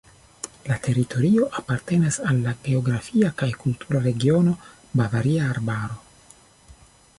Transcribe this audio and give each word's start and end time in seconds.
La 0.69 0.77
teritorio 0.85 1.49
apartenas 1.59 2.17
al 2.31 2.39
la 2.47 2.55
geografia 2.69 3.31
kaj 3.43 3.51
kultura 3.65 4.03
regiono 4.09 4.57
Bavaria 5.03 5.53
Arbaro. 5.53 6.01